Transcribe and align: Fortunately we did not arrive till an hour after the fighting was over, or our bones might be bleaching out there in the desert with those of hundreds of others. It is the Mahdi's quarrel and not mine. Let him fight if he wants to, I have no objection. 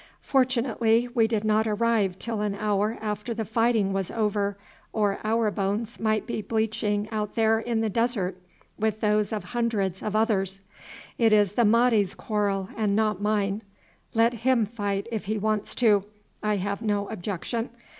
Fortunately 0.23 1.07
we 1.13 1.27
did 1.27 1.43
not 1.43 1.67
arrive 1.67 2.17
till 2.17 2.41
an 2.41 2.55
hour 2.55 2.97
after 3.01 3.35
the 3.35 3.45
fighting 3.45 3.93
was 3.93 4.09
over, 4.09 4.57
or 4.91 5.19
our 5.23 5.51
bones 5.51 5.99
might 5.99 6.25
be 6.25 6.41
bleaching 6.41 7.07
out 7.11 7.35
there 7.35 7.59
in 7.59 7.81
the 7.81 7.87
desert 7.89 8.35
with 8.79 8.99
those 8.99 9.31
of 9.31 9.43
hundreds 9.43 10.01
of 10.01 10.15
others. 10.15 10.61
It 11.19 11.31
is 11.33 11.53
the 11.53 11.65
Mahdi's 11.65 12.15
quarrel 12.15 12.69
and 12.75 12.95
not 12.95 13.21
mine. 13.21 13.61
Let 14.15 14.33
him 14.33 14.65
fight 14.65 15.07
if 15.11 15.25
he 15.25 15.37
wants 15.37 15.75
to, 15.75 16.03
I 16.41 16.55
have 16.55 16.81
no 16.81 17.07
objection. 17.09 17.69